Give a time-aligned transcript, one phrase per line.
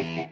[0.00, 0.24] Welcome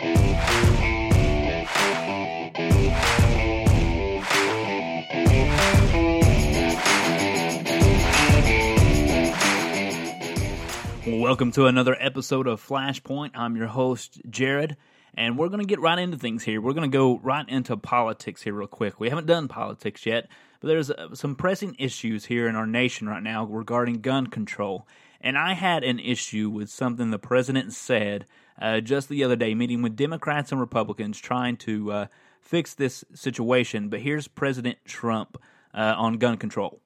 [11.53, 13.33] to another episode of Flashpoint.
[13.35, 14.79] I'm your host, Jared,
[15.15, 16.63] and we're going to get right into things here.
[16.63, 18.99] We're going to go right into politics here, real quick.
[18.99, 20.29] We haven't done politics yet,
[20.61, 24.89] but there's uh, some pressing issues here in our nation right now regarding gun control.
[25.21, 28.25] And I had an issue with something the president said
[28.61, 32.07] uh, just the other day, meeting with Democrats and Republicans trying to uh,
[32.41, 33.89] fix this situation.
[33.89, 35.39] But here's President Trump
[35.75, 36.81] uh, on gun control.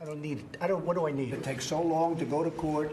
[0.00, 0.44] I don't need.
[0.60, 1.32] I don't, what do I need?
[1.32, 2.90] It takes so long to go to court,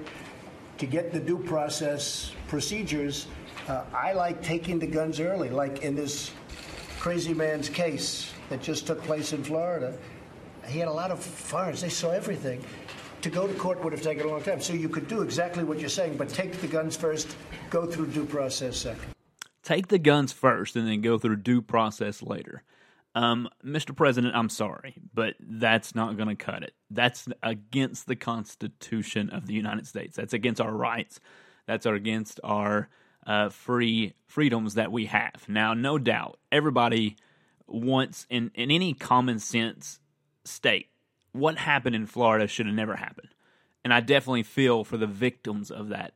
[0.78, 3.26] to get the due process procedures.
[3.68, 6.30] Uh, I like taking the guns early, like in this
[7.00, 9.98] crazy man's case that just took place in Florida.
[10.68, 11.82] He had a lot of firearms.
[11.82, 12.64] They saw everything.
[13.22, 14.62] To go to court would have taken a long time.
[14.62, 17.36] So you could do exactly what you're saying, but take the guns first,
[17.70, 19.14] go through due process second.
[19.62, 22.64] Take the guns first and then go through due process later.
[23.16, 23.95] Um, Mr.
[23.95, 26.73] President, I'm sorry, but that's not going to cut it.
[26.90, 30.16] That's against the Constitution of the United States.
[30.16, 31.20] That's against our rights.
[31.66, 32.90] That's against our
[33.28, 35.45] uh, free freedoms that we have.
[35.47, 37.17] Now, no doubt, everybody
[37.67, 40.00] wants in in any common sense
[40.45, 40.88] state
[41.31, 43.30] what happened in Florida should have never happened,
[43.83, 46.13] and I definitely feel for the victims of that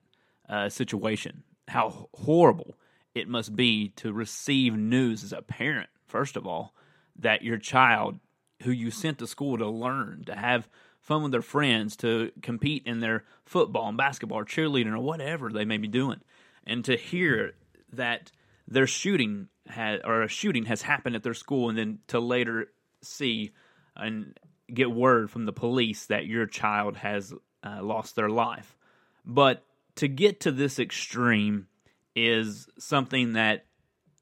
[0.50, 1.44] uh, situation.
[1.68, 2.76] How horrible
[3.16, 6.74] it must be to receive news as a parent, first of all,
[7.20, 8.20] that your child,
[8.64, 10.68] who you sent to school to learn, to have
[11.00, 15.50] fun with their friends, to compete in their football and basketball or cheerleading or whatever
[15.52, 16.22] they may be doing,
[16.66, 17.54] and to hear
[17.92, 18.32] that
[18.68, 22.72] their shooting had or a shooting has happened at their school, and then to later
[23.02, 23.52] see
[23.96, 24.38] and
[24.72, 27.34] get word from the police that your child has
[27.64, 28.78] uh, lost their life.
[29.26, 29.64] But
[29.96, 31.68] to get to this extreme
[32.16, 33.66] is something that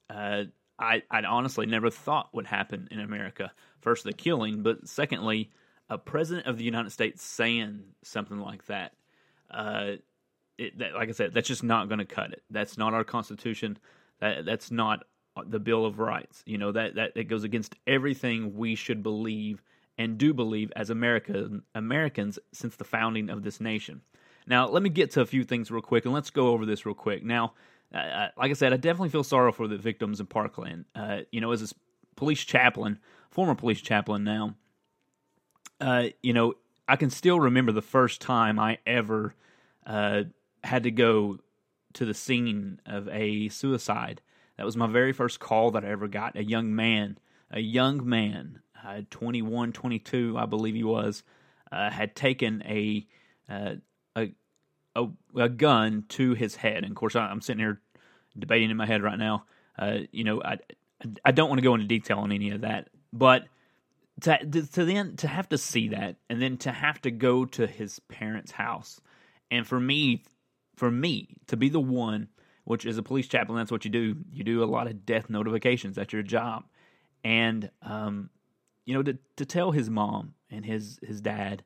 [0.09, 0.43] uh,
[0.77, 3.51] I I honestly never thought would happen in America.
[3.81, 5.51] First, the killing, but secondly,
[5.89, 8.93] a president of the United States saying something like that.
[9.49, 9.93] Uh,
[10.57, 12.43] it, that, like I said, that's just not going to cut it.
[12.49, 13.77] That's not our Constitution.
[14.19, 15.05] That that's not
[15.45, 16.43] the Bill of Rights.
[16.45, 19.61] You know that that it goes against everything we should believe
[20.01, 24.01] and do believe as America Americans since the founding of this nation.
[24.47, 26.85] Now, let me get to a few things real quick, and let's go over this
[26.85, 27.23] real quick.
[27.23, 27.53] Now,
[27.93, 30.85] uh, like I said, I definitely feel sorrow for the victims in Parkland.
[30.95, 31.75] Uh, you know, as a
[32.15, 32.97] police chaplain,
[33.29, 34.55] former police chaplain now,
[35.79, 36.55] uh, you know,
[36.87, 39.35] I can still remember the first time I ever
[39.85, 40.23] uh,
[40.63, 41.37] had to go
[41.93, 44.21] to the scene of a suicide.
[44.57, 46.35] That was my very first call that I ever got.
[46.35, 47.17] A young man,
[47.51, 51.23] a young man, uh, 21, 22, I believe he was,
[51.71, 53.07] uh, had taken a
[53.49, 53.79] a
[54.95, 56.83] a, a gun to his head.
[56.83, 57.81] And of course, I'm sitting here
[58.37, 59.45] debating in my head right now.
[59.77, 60.57] Uh, you know, I
[61.25, 63.43] I don't want to go into detail on any of that, but
[64.21, 67.65] to to then to have to see that, and then to have to go to
[67.65, 69.01] his parents' house,
[69.49, 70.23] and for me,
[70.75, 72.27] for me to be the one,
[72.65, 74.15] which is a police chaplain, that's what you do.
[74.31, 75.95] You do a lot of death notifications.
[75.95, 76.65] That's your job,
[77.23, 78.29] and um,
[78.85, 81.63] you know, to to tell his mom and his his dad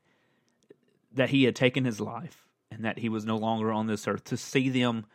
[1.12, 4.24] that he had taken his life and that he was no longer on this earth,
[4.24, 5.06] to see them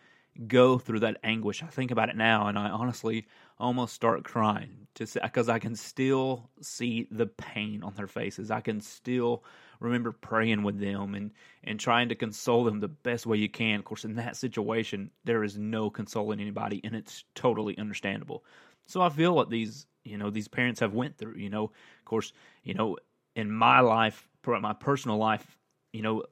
[0.47, 1.61] go through that anguish.
[1.61, 3.27] I think about it now and I honestly
[3.59, 8.49] almost start crying because I can still see the pain on their faces.
[8.49, 9.43] I can still
[9.79, 11.31] remember praying with them and
[11.63, 13.79] and trying to console them the best way you can.
[13.79, 18.43] Of course, in that situation, there is no consoling anybody and it's totally understandable.
[18.85, 21.65] So I feel what these, you know, these parents have went through, you know.
[21.65, 22.97] Of course, you know,
[23.35, 25.57] in my life, my personal life,
[25.93, 26.23] you know,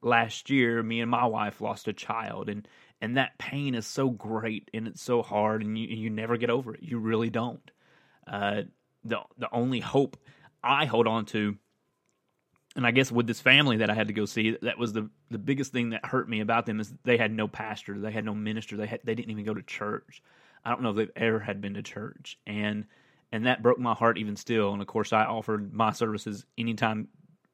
[0.00, 2.68] last year me and my wife lost a child and
[3.00, 6.50] and that pain is so great and it's so hard and you you never get
[6.50, 6.82] over it.
[6.82, 7.70] You really don't.
[8.26, 8.62] Uh,
[9.04, 10.16] the the only hope
[10.62, 11.56] i hold on to
[12.76, 15.08] and i guess with this family that i had to go see that was the
[15.30, 18.24] the biggest thing that hurt me about them is they had no pastor they had
[18.24, 20.22] no minister they had they didn't even go to church
[20.64, 22.84] i don't know if they've ever had been to church and
[23.30, 27.08] and that broke my heart even still and of course i offered my services anytime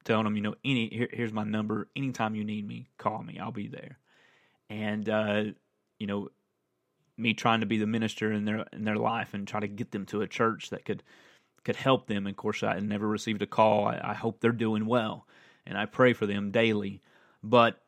[0.05, 1.89] telling them, you know, any here, here's my number.
[1.95, 3.39] Anytime you need me, call me.
[3.39, 3.97] I'll be there.
[4.69, 5.43] And uh,
[5.99, 6.29] you know,
[7.17, 9.91] me trying to be the minister in their in their life and try to get
[9.91, 11.03] them to a church that could
[11.63, 12.27] could help them.
[12.27, 13.87] And of course, I never received a call.
[13.87, 15.27] I, I hope they're doing well,
[15.65, 17.01] and I pray for them daily.
[17.43, 17.81] But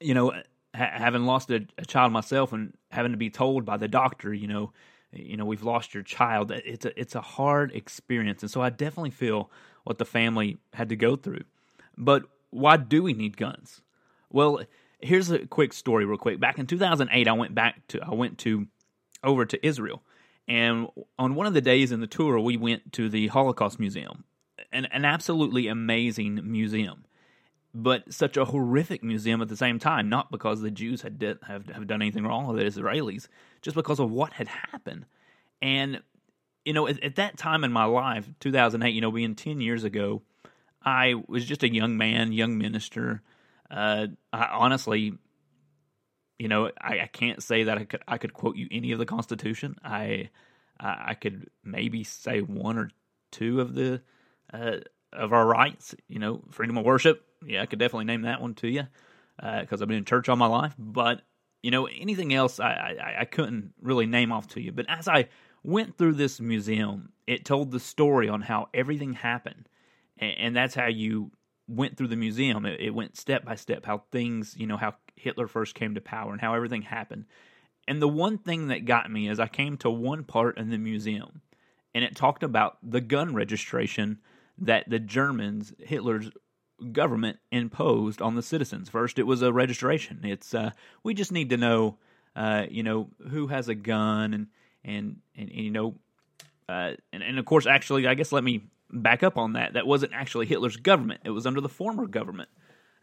[0.00, 0.32] you know,
[0.74, 4.34] ha- having lost a, a child myself and having to be told by the doctor,
[4.34, 4.72] you know,
[5.12, 6.50] you know, we've lost your child.
[6.50, 9.50] It's a it's a hard experience, and so I definitely feel
[9.84, 11.44] what the family had to go through.
[11.96, 13.80] But why do we need guns?
[14.30, 14.62] Well,
[15.00, 16.40] here's a quick story, real quick.
[16.40, 18.66] Back in 2008, I went back to I went to
[19.22, 20.02] over to Israel,
[20.48, 20.88] and
[21.18, 24.24] on one of the days in the tour, we went to the Holocaust Museum,
[24.72, 27.04] an an absolutely amazing museum,
[27.74, 30.08] but such a horrific museum at the same time.
[30.08, 33.28] Not because the Jews had have have done anything wrong with the Israelis,
[33.62, 35.06] just because of what had happened,
[35.60, 36.00] and
[36.64, 39.84] you know, at, at that time in my life, 2008, you know, being 10 years
[39.84, 40.22] ago,
[40.82, 43.22] I was just a young man, young minister.
[43.70, 45.14] Uh, I honestly,
[46.38, 48.98] you know, I, I, can't say that I could I could quote you any of
[48.98, 49.76] the Constitution.
[49.82, 50.30] I
[50.78, 52.90] I, I could maybe say one or
[53.30, 54.02] two of the
[54.52, 54.78] uh,
[55.12, 55.94] of our rights.
[56.08, 57.24] You know, freedom of worship.
[57.46, 58.84] Yeah, I could definitely name that one to you
[59.36, 60.74] because uh, I've been in church all my life.
[60.78, 61.22] But
[61.62, 64.72] you know, anything else I, I I couldn't really name off to you.
[64.72, 65.28] But as I
[65.62, 69.68] went through this museum, it told the story on how everything happened,
[70.18, 71.30] and, and that's how you
[71.66, 72.66] went through the museum.
[72.66, 76.00] It, it, went step by step how things, you know, how Hitler first came to
[76.00, 77.24] power and how everything happened.
[77.88, 80.78] And the one thing that got me is I came to one part in the
[80.78, 81.40] museum,
[81.94, 84.18] and it talked about the gun registration
[84.58, 86.30] that the Germans, Hitler's
[86.92, 88.88] government, imposed on the citizens.
[88.88, 90.20] First, it was a registration.
[90.24, 90.70] It's uh,
[91.02, 91.98] we just need to know,
[92.36, 94.46] uh, you know, who has a gun and
[94.84, 95.94] and and, and you know,
[96.68, 99.74] uh, and, and of course, actually, I guess let me back up on that.
[99.74, 102.48] That wasn't actually Hitler's government; it was under the former government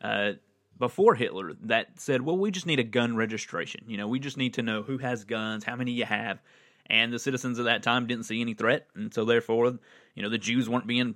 [0.02, 0.34] uh,
[0.78, 3.86] before Hitler that said, "Well, we just need a gun registration.
[3.88, 6.42] You know, we just need to know who has guns, how many you have."
[6.88, 9.78] And the citizens of that time didn't see any threat, and so therefore,
[10.14, 11.16] you know, the Jews weren't being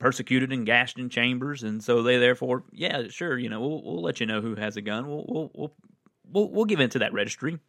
[0.00, 4.02] persecuted and gashed in chambers, and so they therefore, yeah, sure, you know, we'll, we'll
[4.02, 5.06] let you know who has a gun.
[5.06, 5.72] We'll we'll we'll
[6.32, 7.60] we'll, we'll give into that registry.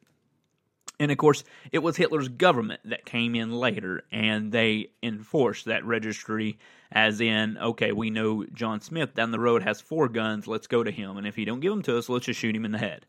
[1.00, 5.84] And of course, it was Hitler's government that came in later and they enforced that
[5.84, 6.60] registry
[6.92, 10.84] as in, okay, we know John Smith down the road has four guns, let's go
[10.84, 11.18] to him.
[11.18, 13.08] And if he don't give them to us, let's just shoot him in the head.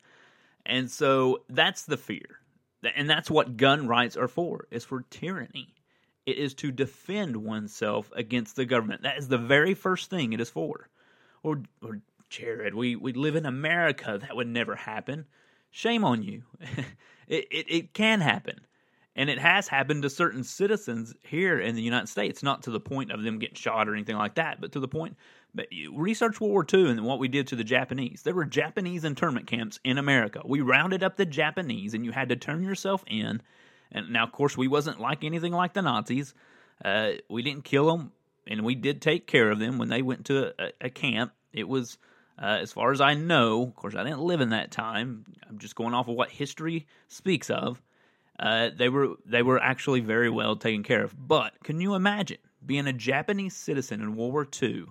[0.65, 2.39] And so that's the fear.
[2.97, 5.75] And that's what gun rights are for, is for tyranny.
[6.25, 9.03] It is to defend oneself against the government.
[9.03, 10.89] That is the very first thing it is for.
[11.43, 14.19] Or, or Jared, we, we live in America.
[14.21, 15.27] That would never happen.
[15.71, 16.43] Shame on you.
[17.29, 18.61] it, it, it can happen.
[19.15, 22.81] And it has happened to certain citizens here in the United States, not to the
[22.81, 25.17] point of them getting shot or anything like that, but to the point.
[25.55, 28.23] But research World War II and what we did to the Japanese.
[28.23, 30.41] There were Japanese internment camps in America.
[30.45, 33.43] We rounded up the Japanese, and you had to turn yourself in.
[33.93, 36.35] And now, of course, we wasn't like anything like the Nazis.
[36.85, 38.13] Uh, we didn't kill them,
[38.47, 41.33] and we did take care of them when they went to a, a camp.
[41.53, 41.99] It was
[42.41, 45.25] uh, as far as I know, of course, I didn't live in that time.
[45.49, 47.81] I'm just going off of what history speaks of.
[48.41, 51.15] Uh, they were they were actually very well taken care of.
[51.17, 54.87] But can you imagine being a Japanese citizen in World War II?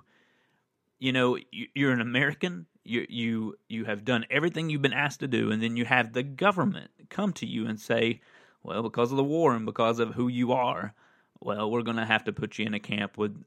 [1.00, 2.68] You know, you're an American.
[2.84, 6.14] You you you have done everything you've been asked to do, and then you have
[6.14, 8.22] the government come to you and say,
[8.64, 10.94] "Well, because of the war and because of who you are,
[11.40, 13.44] well, we're going to have to put you in a camp with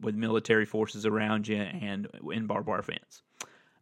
[0.00, 3.22] with military forces around you and in barbed wire fence."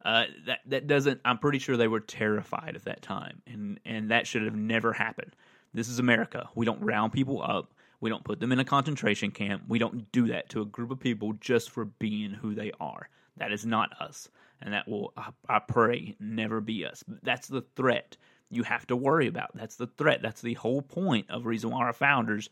[0.05, 1.21] Uh, that that doesn't.
[1.25, 4.93] I'm pretty sure they were terrified at that time, and and that should have never
[4.93, 5.37] happened.
[5.75, 6.49] This is America.
[6.55, 7.75] We don't round people up.
[8.01, 9.65] We don't put them in a concentration camp.
[9.69, 13.11] We don't do that to a group of people just for being who they are.
[13.37, 14.31] That is not us,
[14.63, 17.05] and that will I, I pray never be us.
[17.23, 18.17] That's the threat
[18.51, 19.51] you have to worry about.
[19.55, 20.21] That's the threat.
[20.23, 22.51] That's the whole point of reason why our founders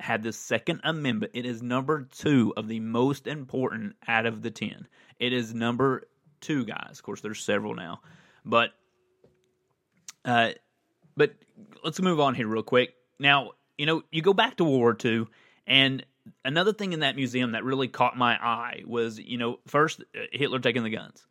[0.00, 1.32] had the Second Amendment.
[1.34, 4.88] It is number two of the most important out of the ten.
[5.18, 6.08] It is number
[6.40, 6.92] two guys.
[6.92, 8.00] Of course, there's several now,
[8.44, 8.70] but
[10.24, 10.50] uh,
[11.16, 11.34] but
[11.84, 12.94] let's move on here real quick.
[13.18, 15.26] Now, you know, you go back to World War II,
[15.66, 16.04] and
[16.44, 20.20] another thing in that museum that really caught my eye was, you know, first uh,
[20.32, 21.26] Hitler taking the guns,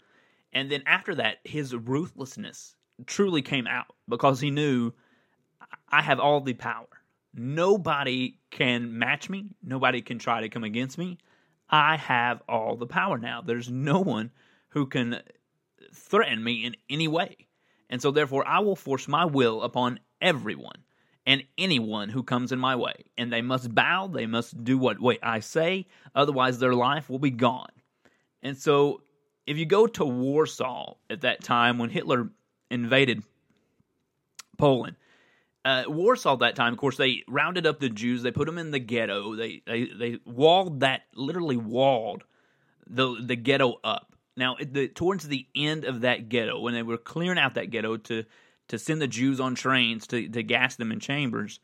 [0.54, 4.94] and then after that, his ruthlessness truly came out because he knew
[5.90, 6.88] I have all the power.
[7.34, 9.46] Nobody can match me.
[9.64, 11.18] Nobody can try to come against me.
[11.70, 13.42] I have all the power now.
[13.42, 14.32] There's no one
[14.70, 15.22] who can
[15.94, 17.48] threaten me in any way.
[17.90, 20.84] And so, therefore, I will force my will upon everyone
[21.26, 23.06] and anyone who comes in my way.
[23.18, 27.20] And they must bow, they must do what way I say, otherwise, their life will
[27.20, 27.72] be gone.
[28.42, 29.02] And so,
[29.46, 32.30] if you go to Warsaw at that time when Hitler
[32.74, 33.24] invaded
[34.58, 34.96] Poland,
[35.66, 38.22] uh, Warsaw that time, of course, they rounded up the Jews.
[38.22, 39.36] They put them in the ghetto.
[39.36, 42.24] They they they walled that literally walled
[42.88, 44.14] the the ghetto up.
[44.36, 47.98] Now, the, towards the end of that ghetto, when they were clearing out that ghetto
[47.98, 48.26] to
[48.68, 51.60] to send the Jews on trains to, to gas them in chambers,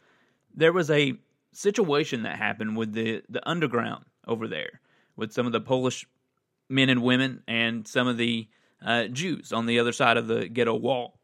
[0.54, 1.14] there was a
[1.52, 4.82] situation that happened with the, the underground over there,
[5.16, 6.06] with some of the Polish
[6.70, 8.48] men and women and some of the
[8.86, 11.20] uh, Jews on the other side of the ghetto wall,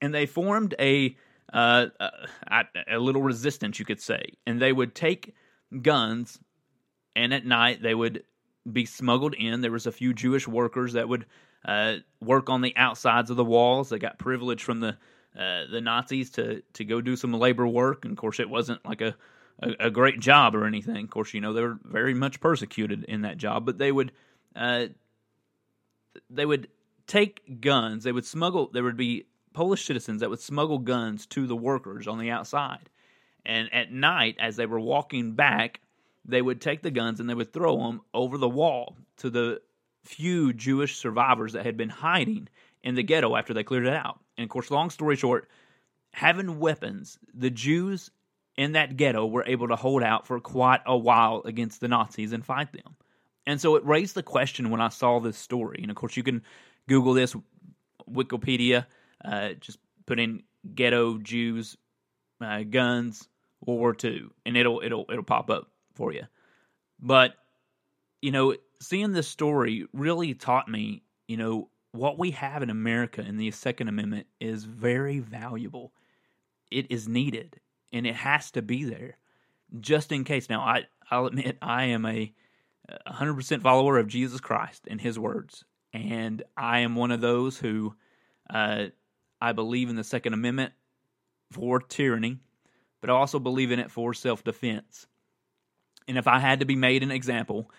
[0.00, 1.16] and they formed a
[1.52, 5.34] uh, a, a little resistance, you could say, and they would take
[5.82, 6.38] guns,
[7.16, 8.22] and at night they would
[8.70, 9.60] be smuggled in.
[9.60, 11.26] There was a few Jewish workers that would
[11.64, 13.88] uh, work on the outsides of the walls.
[13.88, 14.96] They got privilege from the
[15.38, 18.84] uh, the Nazis to to go do some labor work, and of course, it wasn't
[18.84, 19.16] like a,
[19.62, 21.04] a, a great job or anything.
[21.04, 24.12] Of course, you know they were very much persecuted in that job, but they would
[24.56, 24.86] uh,
[26.28, 26.68] they would
[27.06, 28.04] take guns.
[28.04, 28.70] They would smuggle.
[28.72, 32.90] There would be Polish citizens that would smuggle guns to the workers on the outside,
[33.44, 35.80] and at night, as they were walking back,
[36.24, 39.60] they would take the guns and they would throw them over the wall to the
[40.04, 42.48] few Jewish survivors that had been hiding
[42.82, 44.20] in the ghetto after they cleared it out.
[44.36, 45.48] And of course, long story short,
[46.12, 48.10] having weapons, the Jews
[48.56, 52.32] in that ghetto were able to hold out for quite a while against the Nazis
[52.32, 52.96] and fight them.
[53.46, 55.80] And so it raised the question when I saw this story.
[55.82, 56.42] And of course, you can
[56.88, 57.34] Google this,
[58.10, 58.86] Wikipedia,
[59.24, 60.42] uh, just put in
[60.74, 61.76] ghetto Jews,
[62.40, 63.28] uh, guns,
[63.64, 66.26] World War II, and it'll it'll it'll pop up for you.
[67.00, 67.34] But
[68.22, 73.22] you know, seeing this story really taught me, you know, what we have in America
[73.22, 75.92] in the Second Amendment is very valuable.
[76.70, 77.60] It is needed
[77.92, 79.16] and it has to be there
[79.80, 80.48] just in case.
[80.48, 82.32] Now, I, I'll admit I am a
[83.06, 85.64] 100% follower of Jesus Christ and his words.
[85.92, 87.94] And I am one of those who
[88.48, 88.86] uh,
[89.40, 90.72] I believe in the Second Amendment
[91.50, 92.38] for tyranny,
[93.00, 95.06] but I also believe in it for self defense.
[96.06, 97.70] And if I had to be made an example,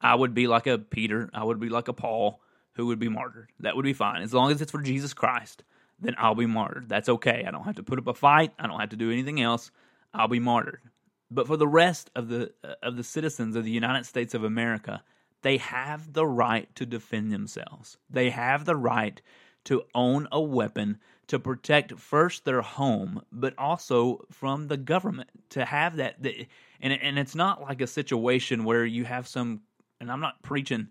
[0.00, 2.40] I would be like a Peter, I would be like a Paul
[2.74, 3.50] who would be martyred.
[3.60, 4.22] That would be fine.
[4.22, 5.64] As long as it's for Jesus Christ,
[5.98, 6.88] then I'll be martyred.
[6.88, 7.44] That's okay.
[7.46, 8.52] I don't have to put up a fight.
[8.58, 9.70] I don't have to do anything else.
[10.14, 10.80] I'll be martyred.
[11.30, 14.44] But for the rest of the uh, of the citizens of the United States of
[14.44, 15.02] America,
[15.42, 17.98] they have the right to defend themselves.
[18.08, 19.20] They have the right
[19.64, 25.30] to own a weapon to protect first their home, but also from the government.
[25.50, 26.16] To have that,
[26.80, 29.62] and and it's not like a situation where you have some.
[30.00, 30.88] And I'm not preaching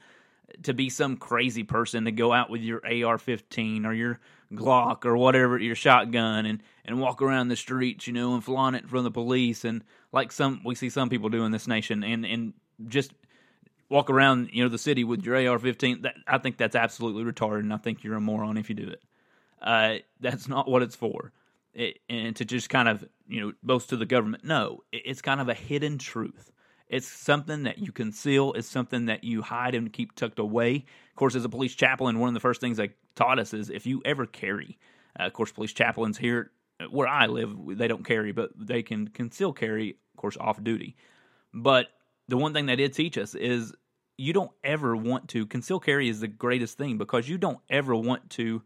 [0.63, 4.19] to be some crazy person to go out with your AR-15 or your
[4.53, 8.75] Glock or whatever your shotgun and and walk around the streets, you know, and flaunt
[8.75, 12.03] it from the police and like some we see some people do in this nation
[12.03, 12.53] and and
[12.87, 13.11] just
[13.89, 16.03] walk around, you know, the city with your AR-15.
[16.03, 18.87] That I think that's absolutely retarded, and I think you're a moron if you do
[18.87, 19.03] it.
[19.61, 21.31] Uh, that's not what it's for.
[21.73, 25.21] It, and to just kind of you know boast to the government, no, it, it's
[25.21, 26.51] kind of a hidden truth.
[26.89, 28.53] It's something that you conceal.
[28.53, 30.85] It's something that you hide and keep tucked away.
[31.11, 33.69] Of course, as a police chaplain, one of the first things they taught us is
[33.69, 34.77] if you ever carry,
[35.19, 36.51] uh, of course, police chaplains here
[36.89, 40.95] where I live, they don't carry, but they can conceal carry, of course, off duty.
[41.53, 41.87] But
[42.27, 43.73] the one thing they did teach us is
[44.17, 47.95] you don't ever want to conceal carry is the greatest thing because you don't ever
[47.95, 48.61] want to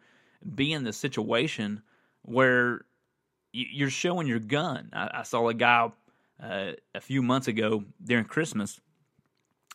[0.55, 1.81] be in the situation
[2.21, 2.85] where
[3.51, 4.89] you're showing your gun.
[4.93, 5.91] I saw a guy
[6.43, 8.81] uh, a few months ago during Christmas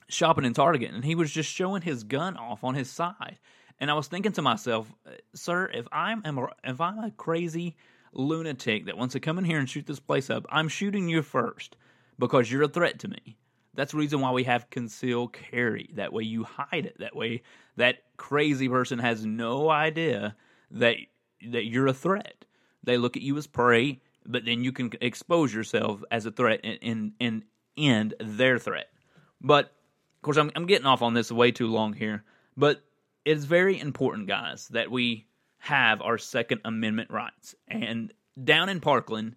[0.08, 3.38] shopping in Target, and he was just showing his gun off on his side.
[3.80, 4.92] And I was thinking to myself,
[5.34, 6.22] sir, if I'm
[6.64, 7.76] if I'm a crazy
[8.12, 11.22] lunatic that wants to come in here and shoot this place up, I'm shooting you
[11.22, 11.76] first
[12.18, 13.38] because you're a threat to me.
[13.74, 15.90] That's the reason why we have conceal carry.
[15.94, 16.96] That way you hide it.
[16.98, 17.42] That way
[17.76, 20.34] that crazy person has no idea
[20.72, 20.96] that
[21.50, 22.44] that you're a threat.
[22.82, 26.60] They look at you as prey but then you can expose yourself as a threat
[26.64, 27.44] and, and, and
[27.76, 28.88] end their threat.
[29.40, 32.24] But of course, I'm, I'm getting off on this way too long here.
[32.56, 32.82] But
[33.24, 35.26] it's very important, guys, that we
[35.58, 37.54] have our Second Amendment rights.
[37.68, 39.36] And down in Parkland,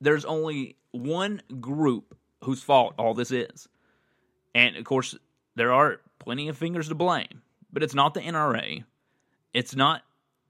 [0.00, 3.68] there's only one group whose fault all this is.
[4.54, 5.16] And of course,
[5.54, 7.42] there are plenty of fingers to blame,
[7.72, 8.84] but it's not the NRA.
[9.52, 10.02] It's not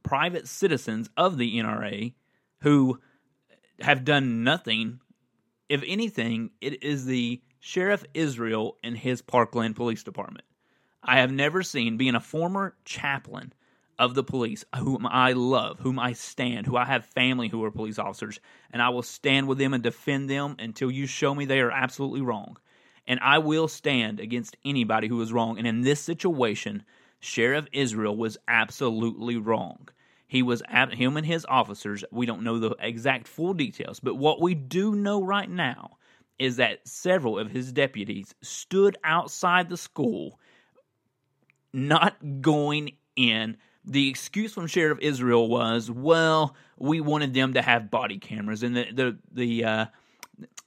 [0.02, 2.14] private citizens of the NRA
[2.60, 3.00] who
[3.80, 5.00] have done nothing.
[5.68, 10.44] If anything, it is the Sheriff Israel and his Parkland Police Department.
[11.02, 13.52] I have never seen, being a former chaplain
[13.98, 17.70] of the police, whom I love, whom I stand, who I have family who are
[17.70, 18.40] police officers,
[18.70, 21.70] and I will stand with them and defend them until you show me they are
[21.70, 22.56] absolutely wrong.
[23.06, 25.58] And I will stand against anybody who is wrong.
[25.58, 26.82] And in this situation,
[27.20, 29.88] Sheriff Israel was absolutely wrong.
[30.26, 32.04] He was at him and his officers.
[32.10, 35.98] We don't know the exact full details, but what we do know right now
[36.38, 40.38] is that several of his deputies stood outside the school,
[41.72, 43.56] not going in.
[43.84, 48.76] The excuse from Sheriff Israel was, "Well, we wanted them to have body cameras, and
[48.76, 49.86] the the the uh,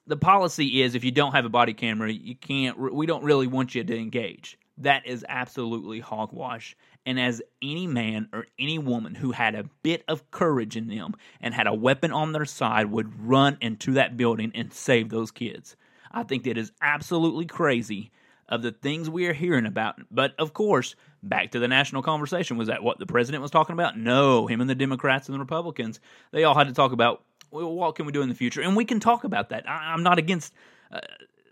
[0.08, 2.80] the policy is if you don't have a body camera, you can't.
[2.80, 8.30] We don't really want you to engage." That is absolutely hogwash and as any man
[8.34, 12.12] or any woman who had a bit of courage in them and had a weapon
[12.12, 15.76] on their side would run into that building and save those kids.
[16.12, 18.12] I think that is absolutely crazy
[18.48, 19.96] of the things we are hearing about.
[20.12, 23.74] But of course, back to the national conversation was that what the president was talking
[23.74, 23.98] about?
[23.98, 26.00] No, him and the Democrats and the Republicans,
[26.32, 28.76] they all had to talk about well, what can we do in the future, and
[28.76, 29.68] we can talk about that.
[29.68, 30.54] I, am not against.
[30.92, 31.00] Uh,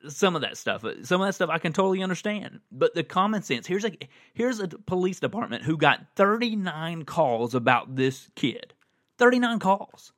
[0.10, 2.60] some of that stuff, uh, some of that stuff, I can totally understand.
[2.72, 3.92] But the common sense here's a
[4.34, 8.74] here's a police department who got 39 calls about this kid,
[9.18, 10.14] 39 calls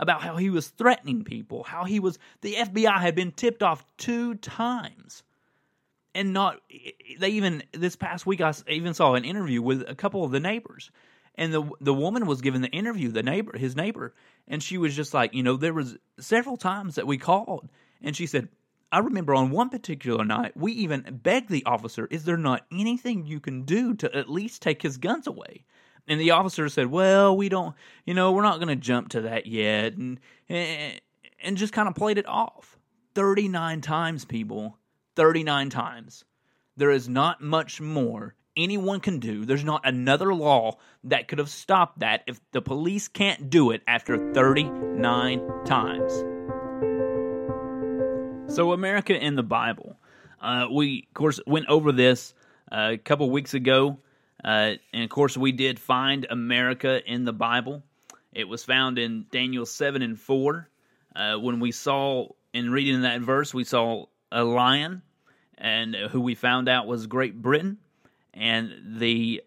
[0.00, 2.18] about how he was threatening people, how he was.
[2.40, 5.22] The FBI had been tipped off two times.
[6.12, 6.60] And not
[7.20, 10.40] they even this past week I even saw an interview with a couple of the
[10.40, 10.90] neighbors.
[11.36, 14.14] And the the woman was given the interview the neighbor his neighbor.
[14.48, 17.68] And she was just like you know there was several times that we called.
[18.02, 18.48] And she said
[18.92, 23.26] I remember on one particular night we even begged the officer is there not anything
[23.26, 25.64] you can do to at least take his guns away
[26.08, 29.22] and the officer said well we don't you know we're not going to jump to
[29.22, 30.18] that yet and
[30.48, 31.00] and,
[31.42, 32.78] and just kind of played it off
[33.14, 34.76] 39 times people
[35.16, 36.24] 39 times.
[36.76, 39.44] There is not much more anyone can do.
[39.44, 43.82] There's not another law that could have stopped that if the police can't do it
[43.86, 46.39] after 39 times.
[48.50, 49.96] So, America in the Bible.
[50.40, 52.34] Uh, we, of course, went over this
[52.72, 53.98] uh, a couple weeks ago.
[54.44, 57.84] Uh, and, of course, we did find America in the Bible.
[58.32, 60.68] It was found in Daniel 7 and 4.
[61.14, 65.02] Uh, when we saw, in reading that verse, we saw a lion,
[65.56, 67.78] and who we found out was Great Britain,
[68.34, 69.44] and the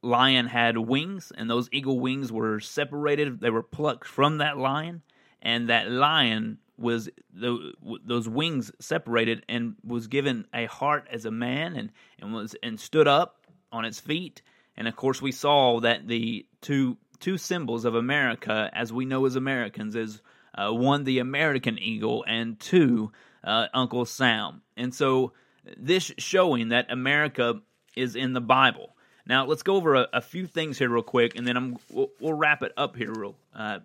[0.00, 3.38] lion had wings, and those eagle wings were separated.
[3.38, 5.02] They were plucked from that lion,
[5.42, 7.72] and that lion was the,
[8.04, 12.78] those wings separated and was given a heart as a man, and and was and
[12.78, 14.42] stood up on its feet.
[14.76, 19.26] And of course, we saw that the two two symbols of America, as we know
[19.26, 20.20] as Americans, is
[20.54, 23.12] uh, one the American eagle, and two
[23.44, 24.62] uh, Uncle Sam.
[24.76, 25.32] And so
[25.76, 27.60] this showing that America
[27.96, 28.94] is in the Bible.
[29.26, 32.10] Now let's go over a, a few things here real quick, and then I'm we'll,
[32.20, 33.80] we'll wrap it up here real uh,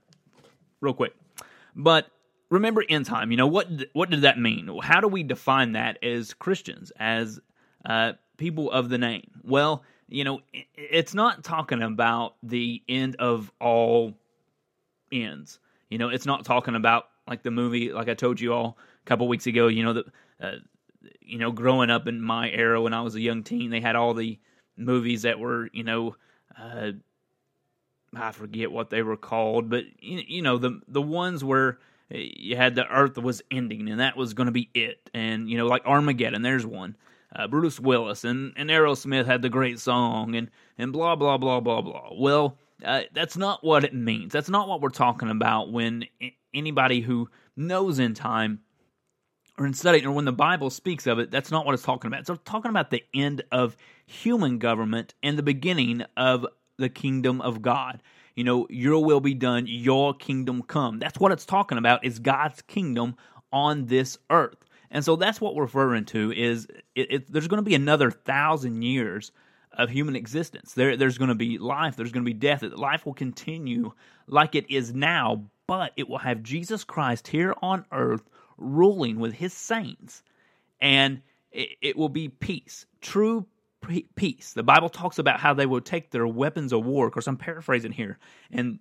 [0.82, 1.16] real quick.
[1.76, 2.08] But
[2.52, 3.32] remember end time.
[3.32, 4.70] You know what what did that mean?
[4.84, 7.40] How do we define that as Christians, as
[7.86, 9.32] uh, people of the name?
[9.44, 10.42] Well, you know,
[10.76, 14.14] it's not talking about the end of all
[15.12, 15.60] ends.
[15.90, 19.06] You know, it's not talking about like the movie, like I told you all a
[19.06, 19.68] couple weeks ago.
[19.68, 20.06] You know, the
[20.40, 20.56] uh,
[21.22, 23.96] you know, growing up in my era when I was a young teen, they had
[23.96, 24.38] all the
[24.78, 26.16] movies that were, you know,
[26.60, 26.92] uh,
[28.14, 31.80] I forget what they were called, but you, you know, the the ones where
[32.14, 35.58] you had the Earth was ending and that was going to be it, and you
[35.58, 36.96] know, like Armageddon, there's one.
[37.34, 41.62] Uh, Bruce Willis and, and Aerosmith had the great song and and blah blah blah
[41.62, 42.10] blah blah.
[42.14, 44.34] Well, uh, that's not what it means.
[44.34, 46.06] That's not what we're talking about when
[46.54, 48.60] anybody who knows in time
[49.58, 52.08] or in studying, or when the Bible speaks of it, that's not what it's talking
[52.08, 52.22] about.
[52.22, 56.46] It's talking about the end of human government and the beginning of
[56.78, 58.02] the kingdom of God.
[58.36, 61.00] You know, your will be done, your kingdom come.
[61.00, 63.16] That's what it's talking about is God's kingdom
[63.52, 64.66] on this earth.
[64.90, 68.12] And so that's what we're referring to is it, it, there's going to be another
[68.12, 69.32] thousand years
[69.74, 70.74] of human existence.
[70.74, 72.62] There, there's going to be life, there's going to be death.
[72.62, 73.94] Life will continue
[74.28, 79.34] like it is now, but it will have Jesus Christ here on earth ruling with
[79.34, 80.24] his saints,
[80.80, 83.46] and it, it will be peace, true
[84.16, 84.54] peace.
[84.54, 87.08] The Bible talks about how they will take their weapons of war.
[87.08, 88.20] Of course, I'm paraphrasing here,
[88.52, 88.80] and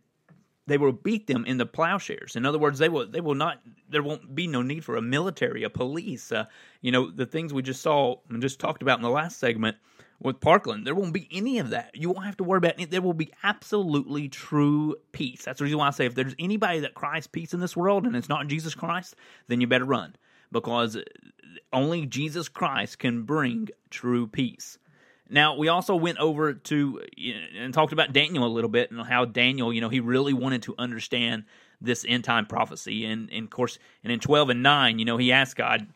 [0.66, 2.36] they will beat them in the plowshares.
[2.36, 3.60] In other words, they will they will not.
[3.88, 6.30] There won't be no need for a military, a police.
[6.30, 6.44] Uh,
[6.80, 9.76] you know the things we just saw and just talked about in the last segment
[10.20, 10.86] with Parkland.
[10.86, 11.90] There won't be any of that.
[11.94, 12.90] You won't have to worry about it.
[12.90, 15.44] There will be absolutely true peace.
[15.44, 18.06] That's the reason why I say if there's anybody that cries peace in this world
[18.06, 19.16] and it's not Jesus Christ,
[19.48, 20.14] then you better run
[20.52, 20.98] because
[21.72, 24.78] only Jesus Christ can bring true peace.
[25.30, 27.00] Now, we also went over to
[27.56, 30.62] and talked about Daniel a little bit and how Daniel, you know, he really wanted
[30.62, 31.44] to understand
[31.80, 33.06] this end time prophecy.
[33.06, 35.86] And, and of course, and in 12 and 9, you know, he asked God,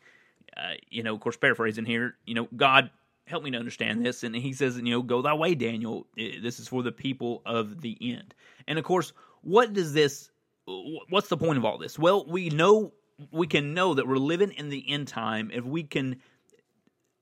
[0.56, 2.90] uh, you know, of course, paraphrasing here, you know, God,
[3.26, 4.22] help me to understand this.
[4.22, 6.06] And he says, you know, go thy way, Daniel.
[6.16, 8.34] This is for the people of the end.
[8.68, 10.30] And of course, what does this,
[11.08, 11.98] what's the point of all this?
[11.98, 12.92] Well, we know,
[13.32, 16.20] we can know that we're living in the end time if we can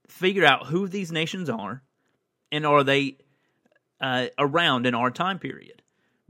[0.09, 1.83] figure out who these nations are
[2.53, 3.17] and are they
[4.03, 5.81] uh, around in our time period.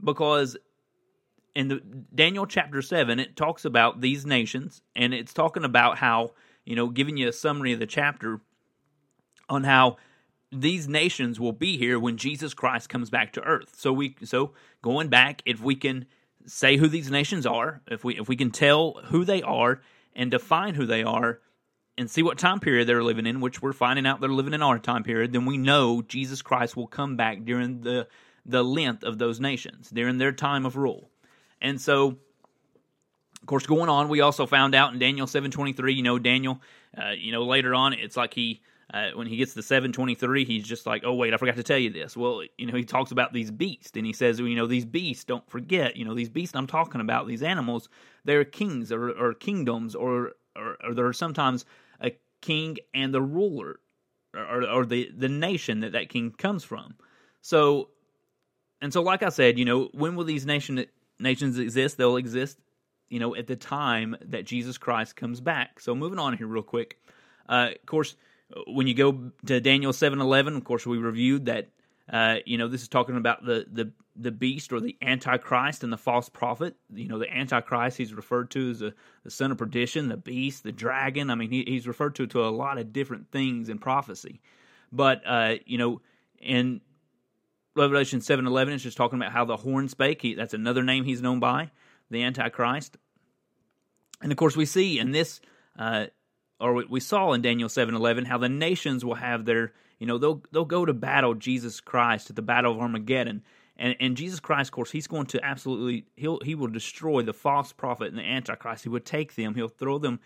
[0.01, 0.55] Because
[1.55, 1.81] in the
[2.13, 6.31] Daniel chapter 7, it talks about these nations and it's talking about how,
[6.65, 8.39] you know, giving you a summary of the chapter
[9.49, 9.97] on how
[10.51, 13.75] these nations will be here when Jesus Christ comes back to earth.
[13.75, 16.05] So we so going back, if we can
[16.45, 19.81] say who these nations are, if we if we can tell who they are
[20.15, 21.39] and define who they are
[21.97, 24.61] and see what time period they're living in, which we're finding out they're living in
[24.61, 28.07] our time period, then we know Jesus Christ will come back during the
[28.45, 31.09] the length of those nations, during their time of rule.
[31.61, 32.17] And so
[33.41, 35.93] of course, going on, we also found out in Daniel seven twenty three.
[35.93, 36.61] You know, Daniel.
[36.95, 38.61] Uh, you know, later on, it's like he
[38.93, 41.79] uh, when he gets to 723, he's just like, oh, wait, I forgot to tell
[41.79, 42.15] you this.
[42.15, 45.23] Well, you know, he talks about these beasts, and he says, you know, these beasts,
[45.23, 47.89] don't forget, you know, these beasts I'm talking about, these animals,
[48.23, 51.65] they're kings or, or kingdoms, or, or, or they're sometimes
[52.43, 53.79] king and the ruler,
[54.35, 56.95] or, or the, the nation that that king comes from.
[57.41, 57.89] So,
[58.81, 60.85] and so, like I said, you know, when will these nation,
[61.19, 61.97] nations exist?
[61.97, 62.59] They'll exist,
[63.09, 65.79] you know, at the time that Jesus Christ comes back.
[65.79, 66.99] So, moving on here real quick.
[67.49, 68.15] Uh, of course,
[68.67, 71.69] when you go to Daniel seven eleven, of course, we reviewed that.
[72.11, 75.91] Uh, you know, this is talking about the the the beast or the antichrist and
[75.91, 76.75] the false prophet.
[76.93, 80.63] You know, the antichrist he's referred to as the, the son of perdition, the beast,
[80.63, 81.29] the dragon.
[81.29, 84.41] I mean, he, he's referred to to a lot of different things in prophecy.
[84.91, 86.01] But uh, you know,
[86.39, 86.81] in
[87.75, 90.21] Revelation seven eleven, it's just talking about how the horn spake.
[90.21, 91.71] He, that's another name he's known by,
[92.09, 92.97] the antichrist.
[94.21, 95.41] And of course, we see in this
[95.77, 96.05] uh,
[96.63, 100.41] or we saw in Daniel 7:11 how the nations will have their, you know, they'll
[100.51, 103.43] they'll go to battle Jesus Christ at the battle of Armageddon.
[103.75, 107.33] And, and Jesus Christ, of course, he's going to absolutely he'll he will destroy the
[107.33, 108.83] false prophet and the antichrist.
[108.83, 110.19] He will take them, he'll throw them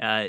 [0.00, 0.28] uh,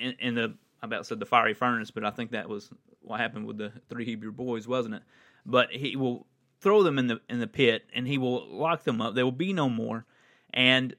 [0.00, 2.70] in, in the I about said the fiery furnace, but I think that was
[3.00, 5.02] what happened with the three Hebrew boys, wasn't it?
[5.44, 6.26] But he will
[6.60, 9.14] throw them in the in the pit, and he will lock them up.
[9.14, 10.04] There will be no more.
[10.52, 10.94] And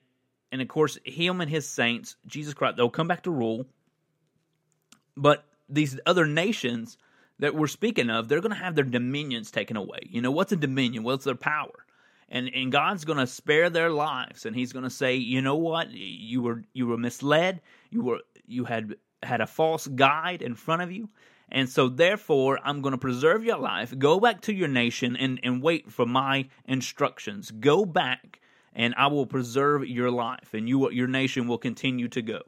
[0.52, 3.65] and of course, him and his saints, Jesus Christ, they'll come back to rule.
[5.15, 6.97] But these other nations
[7.39, 10.00] that we're speaking of, they're going to have their dominions taken away.
[10.10, 11.06] You know, what's a dominion?
[11.08, 11.86] It's their power.
[12.30, 15.56] And and God's going to spare their lives and he's going to say, "You know
[15.56, 15.91] what?
[15.91, 17.62] You were you were misled.
[17.89, 21.10] You were you had had a false guide in front of you.
[21.50, 23.97] And so therefore, I'm going to preserve your life.
[23.97, 27.52] Go back to your nation and and wait for my instructions.
[27.52, 28.41] Go back
[28.78, 32.41] and I will preserve your life, and you your nation will continue to go,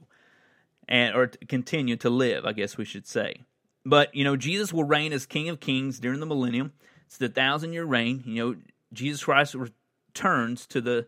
[0.87, 2.45] and or continue to live.
[2.45, 3.43] I guess we should say.
[3.89, 6.73] But you know, Jesus will reign as King of Kings during the millennium.
[7.07, 8.23] It's the thousand year reign.
[8.23, 8.55] You know,
[8.93, 11.07] Jesus Christ returns to the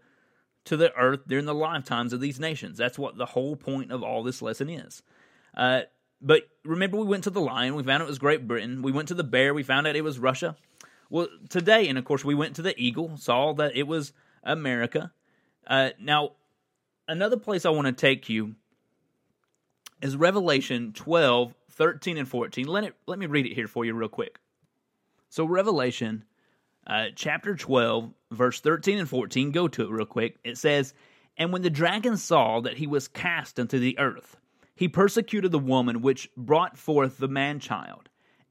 [0.65, 2.79] to the earth during the lifetimes of these nations.
[2.79, 5.03] That's what the whole point of all this lesson is.
[5.55, 5.81] Uh,
[6.21, 7.75] but remember, we went to the lion.
[7.75, 8.81] We found it was Great Britain.
[8.81, 9.53] We went to the bear.
[9.53, 10.55] We found out it was Russia.
[11.11, 13.15] Well, today, and of course, we went to the eagle.
[13.17, 14.11] Saw that it was
[14.43, 15.11] America.
[15.67, 16.31] Uh, now,
[17.07, 18.55] another place I want to take you
[20.01, 22.67] is Revelation 12, 13, and 14.
[22.67, 24.39] Let, it, let me read it here for you real quick.
[25.29, 26.25] So, Revelation
[26.85, 30.37] uh, chapter 12, verse 13 and 14, go to it real quick.
[30.43, 30.93] It says,
[31.37, 34.37] And when the dragon saw that he was cast into the earth,
[34.75, 38.09] he persecuted the woman which brought forth the man child.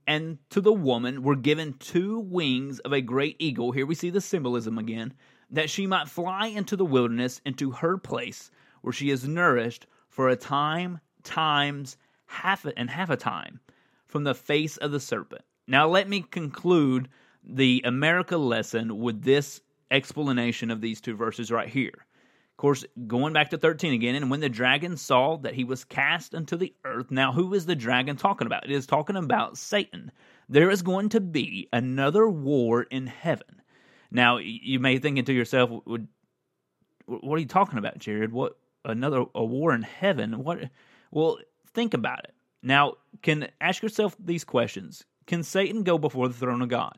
[0.09, 3.71] And to the woman were given two wings of a great eagle.
[3.71, 5.15] Here we see the symbolism again
[5.51, 10.29] that she might fly into the wilderness, into her place, where she is nourished for
[10.29, 11.97] a time, times,
[12.31, 13.61] half and half a time,
[14.07, 15.43] from the face of the serpent.
[15.67, 17.09] Now, let me conclude
[17.45, 22.07] the America lesson with this explanation of these two verses right here.
[22.53, 25.85] Of course, going back to 13 again, and when the dragon saw that he was
[25.85, 28.65] cast into the earth, now who is the dragon talking about?
[28.65, 30.13] It is talking about Satan.
[30.49, 33.63] There is going to be another war in heaven.
[34.11, 38.33] Now you may thinking to yourself, what are you talking about, Jared?
[38.33, 40.45] What another a war in heaven?
[40.45, 40.71] What?
[41.11, 41.39] Well,
[41.75, 42.35] think about it.
[42.63, 46.97] Now, can ask yourself these questions: Can Satan go before the throne of God?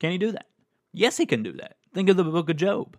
[0.00, 0.46] Can he do that?
[0.92, 1.76] Yes, he can do that.
[1.94, 2.96] Think of the book of Job.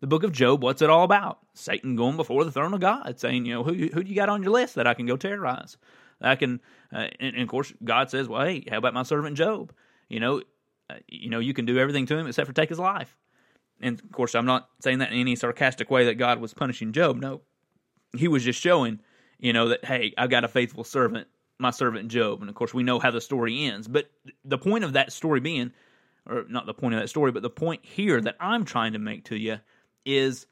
[0.00, 1.40] The book of Job, what's it all about?
[1.54, 4.30] Satan going before the throne of God, saying, you know, who who do you got
[4.30, 5.76] on your list that I can go terrorize?
[6.22, 6.60] I can,
[6.92, 9.72] uh, and, and of course, God says, well, hey, how about my servant Job?
[10.08, 10.42] You know,
[10.90, 13.16] uh, you know, you can do everything to him except for take his life.
[13.80, 16.92] And of course, I'm not saying that in any sarcastic way that God was punishing
[16.92, 17.16] Job.
[17.16, 17.42] No,
[18.16, 19.00] he was just showing,
[19.40, 21.26] you know, that hey, I've got a faithful servant,
[21.58, 22.40] my servant Job.
[22.40, 23.88] And of course, we know how the story ends.
[23.88, 24.10] But
[24.44, 25.72] the point of that story being,
[26.28, 28.98] or not the point of that story, but the point here that I'm trying to
[28.98, 29.58] make to you
[30.04, 30.46] is,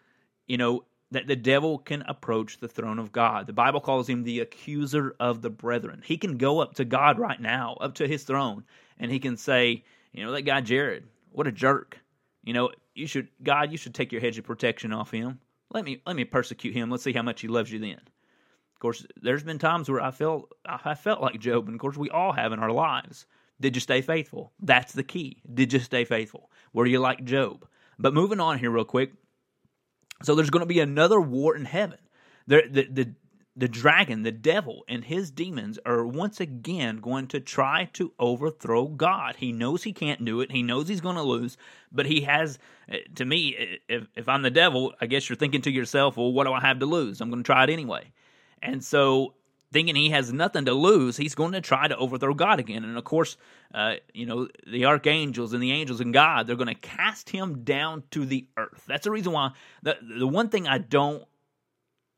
[0.47, 3.47] you know, that the devil can approach the throne of God.
[3.47, 6.03] The Bible calls him the accuser of the brethren.
[6.05, 8.65] He can go up to God right now, up to his throne,
[8.99, 11.99] and he can say, you know, that guy Jared, what a jerk.
[12.45, 15.41] You know, you should God, you should take your hedge of protection off him.
[15.71, 16.91] Let me let me persecute him.
[16.91, 18.01] Let's see how much he loves you then.
[18.79, 21.97] Of course, there's been times where I felt I felt like Job, and of course,
[21.97, 23.27] we all have in our lives.
[23.61, 24.53] Did you stay faithful?
[24.61, 25.43] That's the key.
[25.53, 26.49] Did you stay faithful?
[26.73, 27.67] Were you like Job?
[27.99, 29.15] But moving on here, real quick.
[30.23, 31.99] So there's going to be another war in heaven.
[32.47, 33.15] The, the, the,
[33.57, 38.87] the dragon, the devil, and his demons are once again going to try to overthrow
[38.87, 39.35] God.
[39.35, 40.53] He knows he can't do it.
[40.53, 41.57] He knows he's going to lose,
[41.91, 45.35] but he has, eh, to me, eh, if, if I'm the devil, I guess you're
[45.35, 47.21] thinking to yourself, well, what do I have to lose?
[47.21, 48.13] I'm going to try it anyway.
[48.63, 49.35] And so
[49.73, 52.85] thinking he has nothing to lose, he's going to try to overthrow God again.
[52.85, 53.37] And of course,
[53.75, 57.65] uh, you know, the archangels and the angels and God, they're going to cast him
[57.65, 58.85] down to the earth.
[58.87, 61.23] That's the reason why the, the one thing I don't,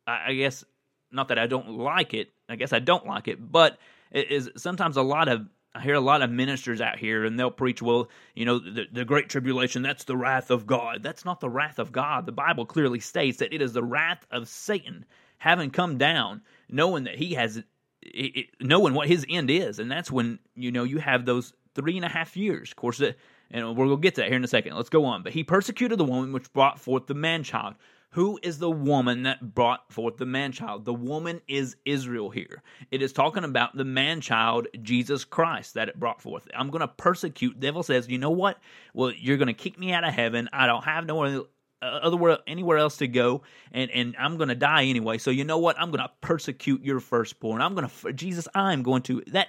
[0.07, 0.64] I guess,
[1.11, 3.79] not that I don't like it, I guess I don't like it, but
[4.12, 7.38] it is sometimes a lot of I hear a lot of ministers out here and
[7.38, 11.00] they'll preach, well, you know, the, the, great tribulation, that's the wrath of God.
[11.00, 12.26] That's not the wrath of God.
[12.26, 15.05] The Bible clearly states that it is the wrath of Satan
[15.40, 17.62] having come down, knowing that he has,
[18.03, 19.81] it, knowing what his end is.
[19.81, 22.70] And that's when, you know, you have those three and a half years.
[22.70, 23.03] Of course,
[23.50, 24.76] and we're to get to that here in a second.
[24.76, 25.24] Let's go on.
[25.24, 27.74] But he persecuted the woman which brought forth the man child.
[28.14, 30.85] Who is the woman that brought forth the man child?
[30.85, 32.62] The woman is Israel here.
[32.90, 36.48] It is talking about the man child, Jesus Christ, that it brought forth.
[36.55, 37.61] I'm going to persecute.
[37.61, 38.59] Devil says, you know what?
[38.94, 40.48] Well, you're going to kick me out of heaven.
[40.53, 41.42] I don't have uh,
[41.83, 43.40] Uh, otherwhere anywhere else to go
[43.73, 45.16] and and I'm going to die anyway.
[45.16, 45.81] So you know what?
[45.81, 47.62] I'm going to persecute your firstborn.
[47.62, 49.49] I'm going to Jesus, I'm going to that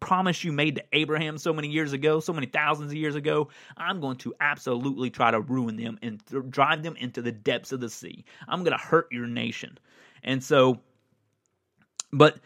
[0.00, 3.50] promise you made to Abraham so many years ago, so many thousands of years ago.
[3.76, 7.70] I'm going to absolutely try to ruin them and th- drive them into the depths
[7.70, 8.24] of the sea.
[8.48, 9.78] I'm going to hurt your nation.
[10.24, 10.80] And so
[12.12, 12.38] but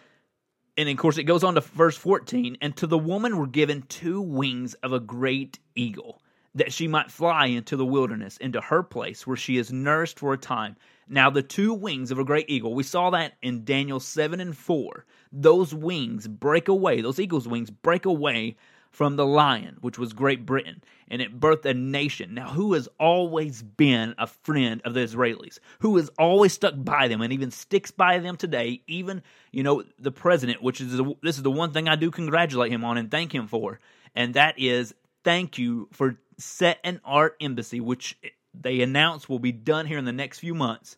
[0.77, 3.83] and of course it goes on to verse 14 and to the woman were given
[3.83, 6.21] two wings of a great eagle
[6.55, 10.33] that she might fly into the wilderness, into her place where she is nourished for
[10.33, 10.77] a time.
[11.09, 14.57] Now, the two wings of a great eagle, we saw that in Daniel 7 and
[14.57, 15.05] 4.
[15.33, 18.57] Those wings break away, those eagle's wings break away
[18.95, 22.33] from the lion, which was Great Britain, and it birthed a nation.
[22.33, 27.09] Now, who has always been a friend of the Israelis, who has always stuck by
[27.09, 31.12] them and even sticks by them today, even, you know, the president, which is the,
[31.23, 33.81] this is the one thing I do congratulate him on and thank him for,
[34.14, 38.18] and that is thank you for set an art embassy, which
[38.53, 40.97] they announce will be done here in the next few months.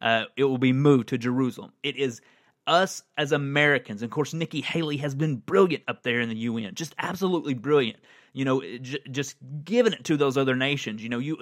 [0.00, 1.72] Uh, it will be moved to Jerusalem.
[1.82, 2.20] It is
[2.66, 4.02] us as Americans.
[4.02, 7.54] And of course, Nikki Haley has been brilliant up there in the UN, just absolutely
[7.54, 7.98] brilliant.
[8.32, 11.02] You know, j- just giving it to those other nations.
[11.02, 11.38] You know, you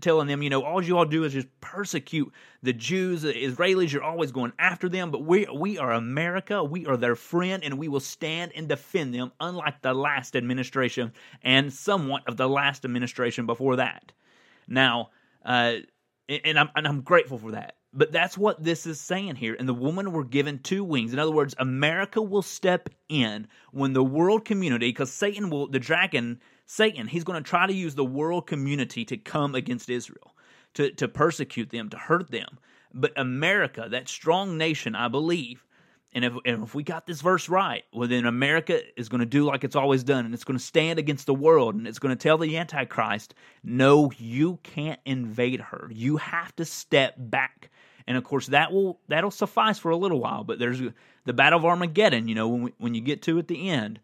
[0.00, 3.92] telling them, you know, all you all do is just persecute the Jews, the Israelis.
[3.92, 6.62] You're always going after them, but we we are America.
[6.62, 9.32] We are their friend, and we will stand and defend them.
[9.40, 11.12] Unlike the last administration
[11.42, 14.12] and somewhat of the last administration before that.
[14.68, 15.10] Now,
[15.44, 15.76] uh,
[16.28, 17.76] and I'm and I'm grateful for that.
[17.92, 19.56] But that's what this is saying here.
[19.58, 21.12] And the woman were given two wings.
[21.12, 25.80] In other words, America will step in when the world community, because Satan will, the
[25.80, 26.40] dragon
[26.72, 30.36] Satan, he's going to try to use the world community to come against Israel,
[30.74, 32.60] to, to persecute them, to hurt them.
[32.94, 35.66] But America, that strong nation, I believe,
[36.12, 39.26] and if, and if we got this verse right, well, then America is going to
[39.26, 41.98] do like it's always done, and it's going to stand against the world, and it's
[41.98, 45.90] going to tell the Antichrist, no, you can't invade her.
[45.92, 47.70] You have to step back.
[48.06, 50.44] And of course, that will that'll suffice for a little while.
[50.44, 50.80] But there's
[51.24, 52.28] the Battle of Armageddon.
[52.28, 53.98] You know, when we, when you get to at the end,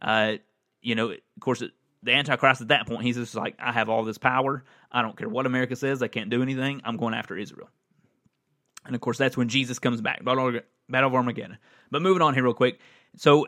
[0.00, 0.34] uh,
[0.80, 3.88] you know, of course, it, the Antichrist at that point, he's just like, I have
[3.88, 4.64] all this power.
[4.90, 6.02] I don't care what America says.
[6.02, 6.82] I can't do anything.
[6.84, 7.68] I'm going after Israel.
[8.84, 10.24] And of course, that's when Jesus comes back.
[10.24, 11.58] Battle of Armageddon.
[11.90, 12.80] But moving on here, real quick.
[13.16, 13.46] So,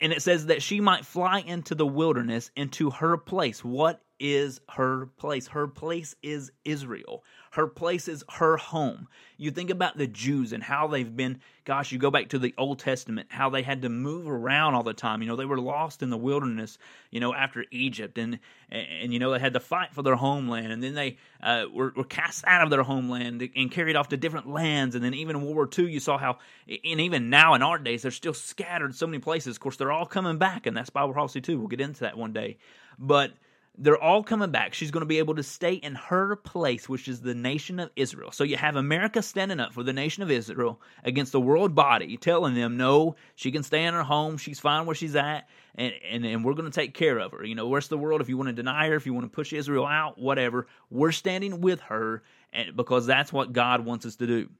[0.00, 3.64] and it says that she might fly into the wilderness, into her place.
[3.64, 5.48] What is her place?
[5.48, 7.24] Her place is Israel.
[7.52, 9.08] Her place is her home.
[9.36, 12.54] You think about the Jews and how they've been, gosh, you go back to the
[12.58, 15.22] Old Testament, how they had to move around all the time.
[15.22, 16.78] You know, they were lost in the wilderness,
[17.10, 18.18] you know, after Egypt.
[18.18, 20.72] And, and you know, they had to fight for their homeland.
[20.72, 24.16] And then they uh, were, were cast out of their homeland and carried off to
[24.16, 24.94] different lands.
[24.94, 27.78] And then even in World War II, you saw how, and even now in our
[27.78, 29.56] days, they're still scattered so many places.
[29.56, 31.58] Of course, they're all coming back, and that's Bible prophecy too.
[31.58, 32.58] We'll get into that one day.
[32.98, 33.32] But
[33.76, 34.72] they're all coming back.
[34.72, 37.90] She's going to be able to stay in her place, which is the nation of
[37.96, 38.30] Israel.
[38.30, 42.16] So you have America standing up for the nation of Israel against the world body,
[42.16, 44.36] telling them, no, she can stay in her home.
[44.36, 47.44] She's fine where she's at, and, and, and we're going to take care of her.
[47.44, 49.34] You know, where's the world if you want to deny her, if you want to
[49.34, 50.68] push Israel out, whatever.
[50.88, 54.50] We're standing with her and, because that's what God wants us to do.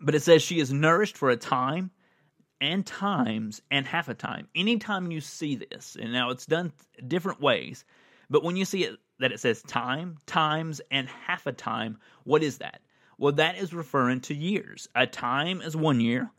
[0.00, 1.90] But it says she is nourished for a time
[2.60, 4.48] and times and half a time.
[4.54, 6.72] Anytime you see this, and now it's done
[7.06, 7.84] different ways,
[8.30, 12.42] but when you see it that it says time, times, and half a time, what
[12.42, 12.80] is that?
[13.18, 14.88] Well, that is referring to years.
[14.94, 16.30] A time is one year,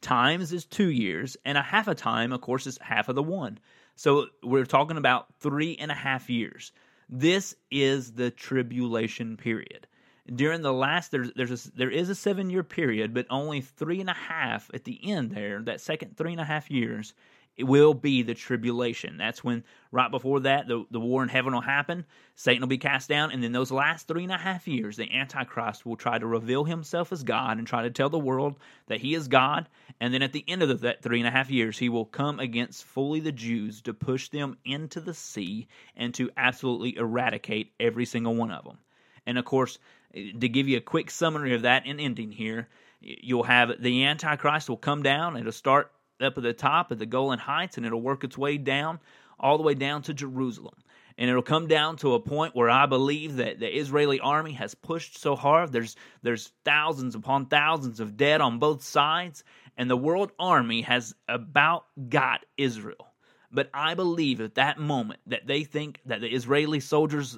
[0.00, 3.22] times is two years, and a half a time, of course, is half of the
[3.22, 3.58] one.
[3.96, 6.70] So we're talking about three and a half years.
[7.08, 9.88] This is the tribulation period.
[10.32, 14.00] During the last, there's there's a, there is a seven year period, but only three
[14.00, 15.60] and a half at the end there.
[15.62, 17.14] That second three and a half years
[17.58, 19.16] it will be the tribulation.
[19.16, 22.06] That's when, right before that, the, the war in heaven will happen.
[22.36, 23.32] Satan will be cast down.
[23.32, 26.62] And then those last three and a half years, the Antichrist will try to reveal
[26.62, 28.54] himself as God and try to tell the world
[28.86, 29.68] that he is God.
[30.00, 32.38] And then at the end of that three and a half years, he will come
[32.38, 35.66] against fully the Jews to push them into the sea
[35.96, 38.78] and to absolutely eradicate every single one of them.
[39.26, 39.80] And of course,
[40.14, 42.68] to give you a quick summary of that and ending here,
[43.00, 45.34] you'll have the Antichrist will come down.
[45.34, 48.38] And it'll start up at the top of the Golan Heights, and it'll work its
[48.38, 49.00] way down
[49.40, 50.74] all the way down to Jerusalem.
[51.16, 54.74] And it'll come down to a point where I believe that the Israeli army has
[54.74, 55.72] pushed so hard.
[55.72, 59.42] There's there's thousands upon thousands of dead on both sides,
[59.76, 63.08] and the world army has about got Israel.
[63.50, 67.36] But I believe at that moment that they think that the Israeli soldiers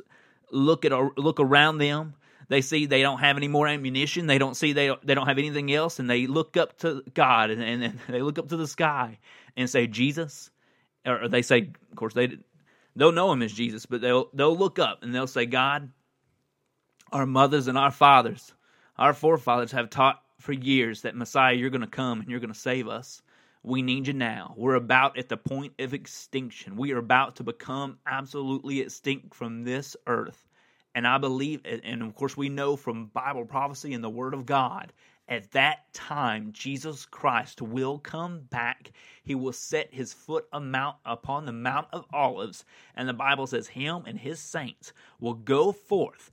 [0.50, 2.14] look at look around them
[2.50, 4.26] they see they don't have any more ammunition.
[4.26, 7.04] They don't see they don't, they don't have anything else, and they look up to
[7.14, 9.18] God and, and, and they look up to the sky
[9.56, 10.50] and say, Jesus,
[11.06, 12.38] or they say, of course they
[12.96, 15.90] they'll know him as Jesus, but they'll they'll look up and they'll say, God,
[17.12, 18.52] our mothers and our fathers,
[18.98, 22.52] our forefathers have taught for years that Messiah, you're going to come and you're going
[22.52, 23.22] to save us.
[23.62, 24.54] We need you now.
[24.56, 26.76] We're about at the point of extinction.
[26.76, 30.48] We are about to become absolutely extinct from this earth.
[31.00, 34.44] And I believe, and of course, we know from Bible prophecy and the Word of
[34.44, 34.92] God,
[35.28, 38.92] at that time, Jesus Christ will come back.
[39.22, 42.66] He will set his foot upon the Mount of Olives.
[42.94, 46.30] And the Bible says, Him and his saints will go forth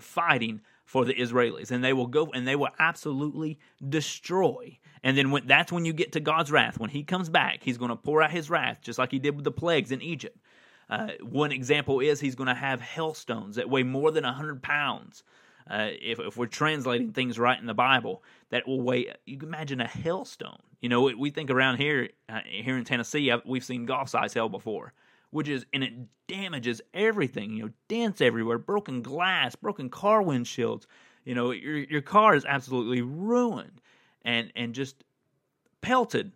[0.00, 1.70] fighting for the Israelis.
[1.70, 4.76] And they will go and they will absolutely destroy.
[5.04, 6.80] And then when, that's when you get to God's wrath.
[6.80, 9.36] When he comes back, he's going to pour out his wrath, just like he did
[9.36, 10.36] with the plagues in Egypt.
[10.88, 15.24] Uh, one example is he's going to have hailstones that weigh more than 100 pounds.
[15.68, 19.12] Uh, if, if we're translating things right in the Bible, that will weigh.
[19.24, 20.60] You can imagine a hailstone.
[20.80, 24.48] You know, we think around here, uh, here in Tennessee, we've seen golf size hail
[24.48, 24.92] before,
[25.30, 25.92] which is and it
[26.28, 27.54] damages everything.
[27.54, 30.86] You know, dents everywhere, broken glass, broken car windshields.
[31.24, 33.80] You know, your your car is absolutely ruined
[34.24, 35.02] and and just
[35.80, 36.32] pelted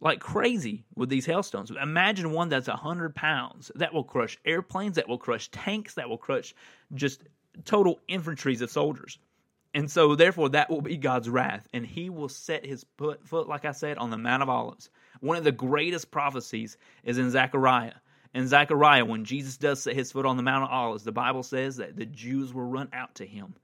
[0.00, 1.70] like crazy with these hailstones.
[1.70, 6.18] Imagine one that's 100 pounds that will crush airplanes, that will crush tanks, that will
[6.18, 6.54] crush
[6.94, 7.22] just
[7.64, 9.18] total infantries of soldiers.
[9.74, 11.68] And so, therefore, that will be God's wrath.
[11.72, 14.88] And he will set his foot, foot, like I said, on the Mount of Olives.
[15.20, 17.94] One of the greatest prophecies is in Zechariah.
[18.34, 21.42] In Zechariah, when Jesus does set his foot on the Mount of Olives, the Bible
[21.42, 23.54] says that the Jews will run out to him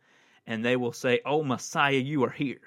[0.47, 2.61] and they will say, Oh, Messiah, you are here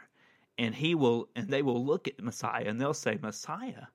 [0.58, 3.86] and he will and they will look at Messiah and they'll say, Messiah,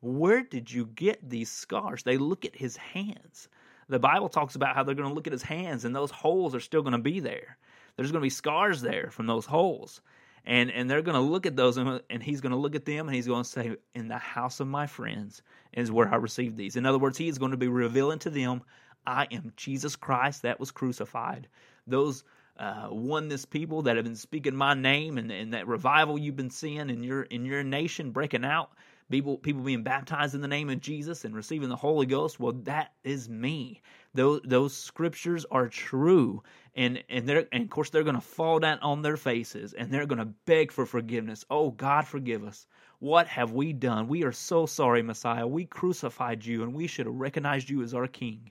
[0.00, 2.02] where did you get these scars?
[2.02, 3.48] They look at his hands.
[3.88, 6.54] The Bible talks about how they're going to look at his hands and those holes
[6.54, 7.58] are still going to be there.
[7.96, 10.00] There's going to be scars there from those holes.
[10.44, 12.84] And and they're going to look at those and, and he's going to look at
[12.84, 16.16] them and he's going to say, In the house of my friends is where I
[16.16, 16.74] received these.
[16.74, 18.62] In other words, he is going to be revealing to them,
[19.06, 21.48] I am Jesus Christ that was crucified.
[21.86, 22.24] Those
[22.58, 26.50] uh, oneness people that have been speaking my name and, and that revival you've been
[26.50, 28.72] seeing in your in your nation breaking out
[29.10, 32.38] people people being baptized in the name of Jesus and receiving the Holy Ghost.
[32.40, 33.80] Well that is me.
[34.14, 36.42] Those those scriptures are true.
[36.74, 39.90] And and they're and of course they're going to fall down on their faces and
[39.90, 41.44] they're going to beg for forgiveness.
[41.50, 42.66] Oh God forgive us.
[43.00, 44.08] What have we done?
[44.08, 45.46] We are so sorry Messiah.
[45.46, 48.50] We crucified you and we should have recognized you as our king.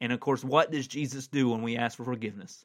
[0.00, 2.64] And of course what does Jesus do when we ask for forgiveness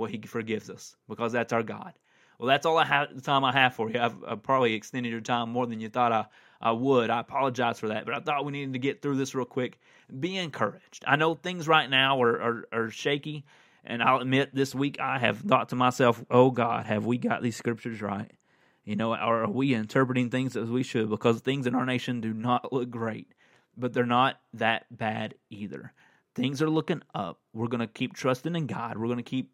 [0.00, 1.92] well, He forgives us because that's our God.
[2.38, 4.00] Well, that's all I have the time I have for you.
[4.00, 6.24] I've, I've, probably extended your time more than you thought I,
[6.58, 7.10] I would.
[7.10, 9.78] I apologize for that, but I thought we needed to get through this real quick.
[10.18, 11.04] Be encouraged.
[11.06, 13.44] I know things right now are, are, are shaky,
[13.84, 17.42] and I'll admit this week I have thought to myself, oh God, have we got
[17.42, 18.32] these scriptures right?
[18.84, 21.10] You know, are we interpreting things as we should?
[21.10, 23.34] Because things in our nation do not look great,
[23.76, 25.92] but they're not that bad either.
[26.34, 27.38] Things are looking up.
[27.52, 28.96] We're going to keep trusting in God.
[28.96, 29.50] We're going to keep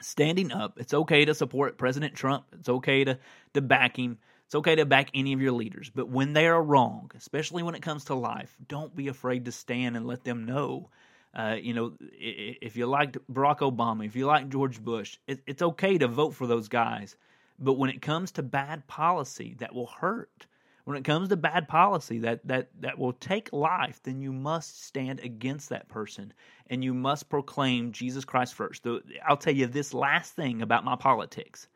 [0.00, 0.78] standing up.
[0.78, 2.44] It's okay to support President Trump.
[2.52, 3.18] It's okay to,
[3.54, 4.18] to back him.
[4.46, 5.90] It's okay to back any of your leaders.
[5.94, 9.52] But when they are wrong, especially when it comes to life, don't be afraid to
[9.52, 10.90] stand and let them know.
[11.32, 15.62] Uh, you know, if you liked Barack Obama, if you like George Bush, it, it's
[15.62, 17.16] okay to vote for those guys.
[17.60, 20.46] But when it comes to bad policy that will hurt,
[20.90, 24.84] when it comes to bad policy that that that will take life, then you must
[24.84, 26.32] stand against that person
[26.68, 28.84] and you must proclaim Jesus Christ first.
[29.24, 31.68] I'll tell you this last thing about my politics.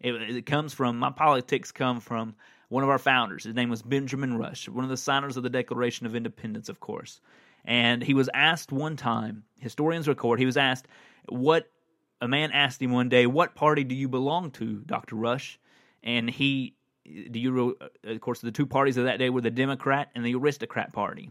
[0.00, 2.34] It, it comes from my politics come from
[2.70, 3.44] one of our founders.
[3.44, 6.80] His name was Benjamin Rush, one of the signers of the Declaration of Independence, of
[6.80, 7.20] course.
[7.66, 10.88] And he was asked one time, historians record, he was asked
[11.28, 11.70] what
[12.22, 15.60] a man asked him one day, "What party do you belong to, Doctor Rush?"
[16.02, 19.50] And he do you uh, of course the two parties of that day were the
[19.50, 21.30] Democrat and the Aristocrat Party.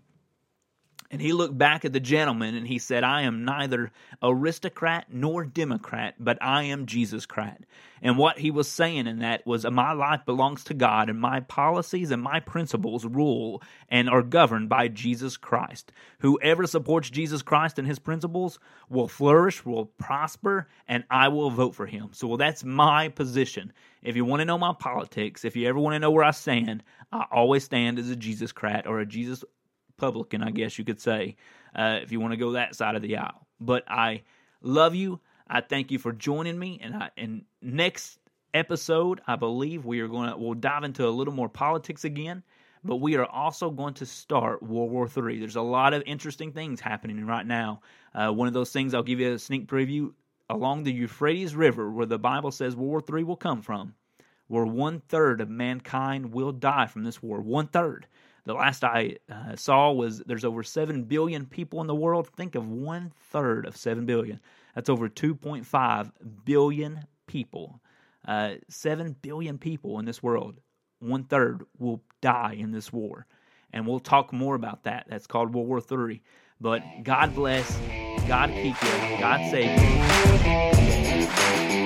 [1.12, 3.92] And he looked back at the gentleman and he said, I am neither
[4.24, 7.66] aristocrat nor Democrat, but I am Jesus Christ.
[8.02, 11.42] And what he was saying in that was, My life belongs to God, and my
[11.42, 15.92] policies and my principles rule and are governed by Jesus Christ.
[16.20, 18.58] Whoever supports Jesus Christ and his principles
[18.90, 22.12] will flourish, will prosper, and I will vote for him.
[22.14, 23.74] So well, that's my position.
[24.02, 26.32] If you want to know my politics, if you ever want to know where I
[26.32, 29.44] stand, I always stand as a Jesus Christ or a Jesus
[29.98, 31.36] Republican, I guess you could say,
[31.76, 33.48] uh, if you want to go that side of the aisle.
[33.60, 34.24] But I
[34.62, 35.20] love you.
[35.48, 36.80] I thank you for joining me.
[36.82, 38.20] And I, and next
[38.54, 42.44] episode, I believe we are going to we'll dive into a little more politics again.
[42.84, 45.40] But we are also going to start World War III.
[45.40, 47.82] There's a lot of interesting things happening right now.
[48.16, 50.14] Uh, one of those things I'll give you a sneak preview
[50.50, 53.94] along the Euphrates River, where the Bible says World War III will come from,
[54.48, 57.40] where one third of mankind will die from this war.
[57.40, 58.08] One third.
[58.44, 62.28] The last I uh, saw was there's over 7 billion people in the world.
[62.28, 64.40] Think of one third of 7 billion.
[64.76, 66.12] That's over 2.5
[66.46, 67.82] billion people.
[68.28, 70.60] Uh, 7 billion people in this world.
[71.00, 73.26] One third will die in this war.
[73.74, 75.06] And we'll talk more about that.
[75.10, 76.22] That's called World War III.
[76.60, 77.78] But God bless.
[78.28, 79.20] God keep you.
[79.20, 79.80] God save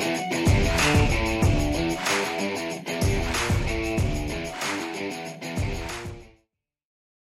[0.09, 0.14] you.